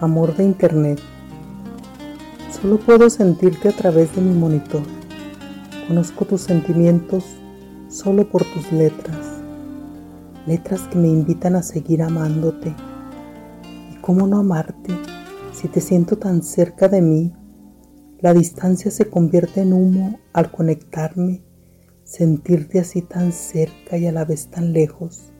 [0.00, 1.00] Amor de Internet.
[2.52, 4.82] Solo puedo sentirte a través de mi monitor.
[5.88, 7.24] Conozco tus sentimientos
[7.88, 9.40] solo por tus letras.
[10.46, 12.76] Letras que me invitan a seguir amándote.
[13.92, 14.94] ¿Y cómo no amarte
[15.52, 17.32] si te siento tan cerca de mí?
[18.20, 21.42] La distancia se convierte en humo al conectarme,
[22.04, 25.32] sentirte así tan cerca y a la vez tan lejos.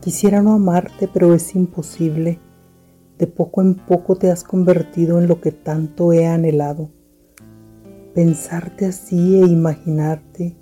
[0.00, 2.40] Quisiera no amarte, pero es imposible.
[3.18, 6.90] De poco en poco te has convertido en lo que tanto he anhelado.
[8.14, 10.56] Pensarte así e imaginarte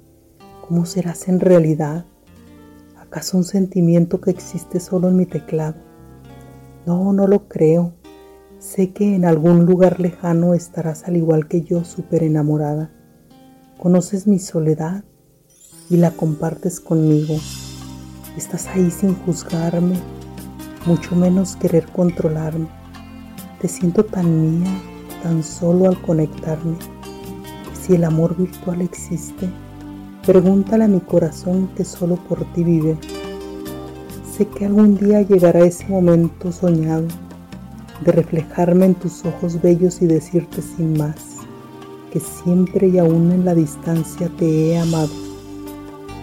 [0.67, 2.05] cómo serás en realidad.
[2.99, 5.77] ¿Acaso un sentimiento que existe solo en mi teclado?
[6.87, 7.95] No, no lo creo.
[8.59, 12.91] Sé que en algún lugar lejano estarás al igual que yo súper enamorada.
[13.79, 15.05] Conoces mi soledad
[15.91, 17.37] y la compartes conmigo.
[18.37, 19.97] Estás ahí sin juzgarme,
[20.87, 22.69] mucho menos querer controlarme.
[23.61, 24.71] Te siento tan mía,
[25.23, 26.77] tan solo al conectarme.
[27.73, 29.49] si el amor virtual existe,
[30.25, 32.97] pregúntale a mi corazón que solo por ti vive.
[34.37, 37.09] Sé que algún día llegará ese momento soñado
[38.05, 41.33] de reflejarme en tus ojos bellos y decirte sin más
[42.13, 45.09] que siempre y aún en la distancia te he amado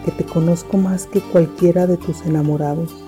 [0.05, 2.98] que te conozco más que cualquiera de tus enamorados.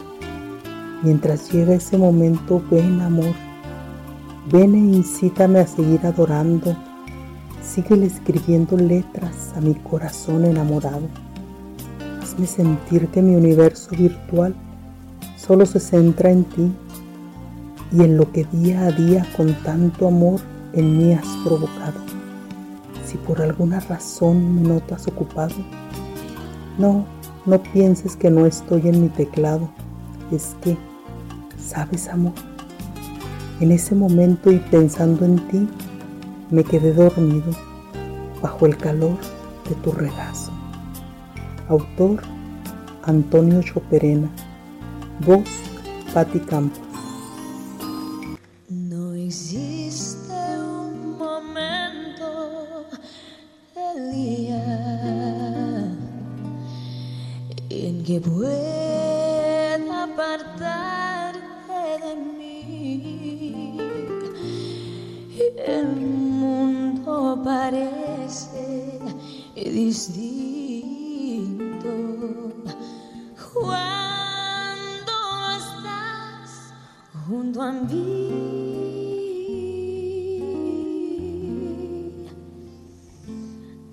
[1.04, 3.34] Mientras llega ese momento, ven amor,
[4.52, 6.76] ven e incítame a seguir adorando.
[7.64, 11.08] Síguele escribiendo letras a mi corazón enamorado.
[12.22, 14.56] Hazme sentir que mi universo virtual
[15.38, 16.72] solo se centra en ti
[17.92, 20.40] y en lo que día a día con tanto amor
[20.74, 22.00] en mí has provocado.
[23.06, 25.56] Si por alguna razón me notas ocupado,
[26.78, 27.06] no,
[27.46, 29.70] no pienses que no estoy en mi teclado.
[30.32, 30.78] Es que,
[31.72, 32.34] ¿sabes, amor?
[33.62, 35.70] En ese momento y pensando en ti,
[36.50, 37.52] me quedé dormido
[38.42, 39.18] bajo el calor
[39.70, 40.52] de tu regazo.
[41.70, 42.22] Autor
[43.04, 44.30] Antonio Choperena.
[45.26, 45.48] Voz
[46.14, 46.82] Patti Campos.
[48.68, 52.86] No existe un momento
[53.76, 55.96] del día
[57.70, 59.01] en que pueda
[65.58, 69.00] El mundo parece
[69.56, 70.34] distinto
[73.54, 75.14] cuando
[75.58, 76.74] estás
[77.28, 78.32] junto a mí.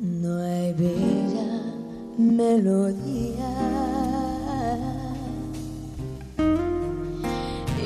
[0.01, 1.63] No hay bella
[2.17, 3.55] melodía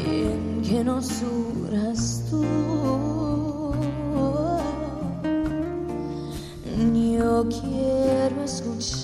[0.07, 3.12] en que no suras tú.
[8.53, 9.02] escute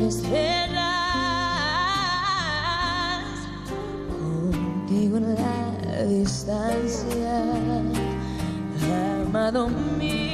[0.00, 0.82] estrellas,
[4.08, 7.42] contigo en la distancia,
[9.26, 9.68] amado
[9.98, 10.25] mío,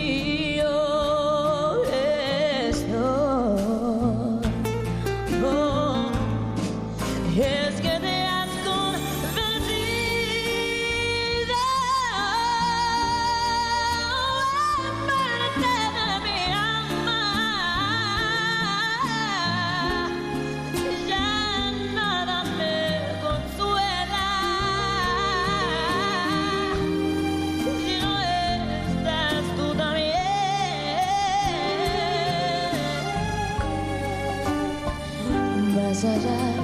[36.03, 36.23] también.
[36.23, 36.55] Más allá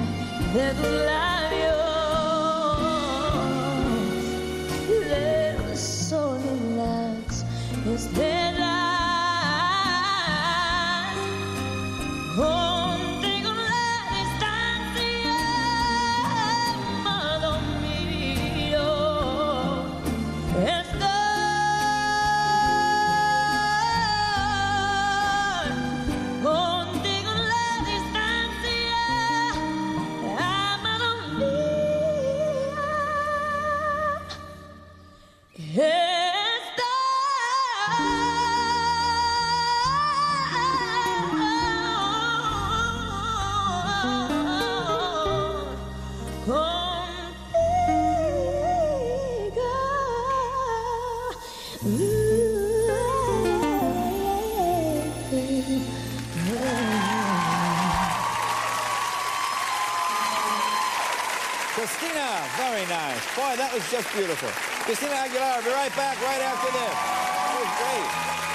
[0.53, 1.38] de tus labios,
[63.09, 63.35] nice.
[63.35, 64.49] Boy, that was just beautiful.
[64.85, 66.93] Christina Aguilar, I'll be right back right after this.
[66.93, 68.48] That was great.